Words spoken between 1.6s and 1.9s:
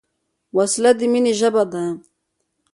نه ده